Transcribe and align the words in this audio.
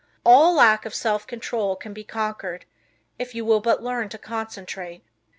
All 0.25 0.55
lack 0.55 0.83
of 0.87 0.95
self 0.95 1.27
control 1.27 1.75
can 1.75 1.93
be 1.93 2.03
conquered 2.03 2.65
if 3.19 3.35
you 3.35 3.45
will 3.45 3.59
but 3.59 3.83
learn 3.83 4.09
to 4.09 4.17
concentrate. 4.17 5.03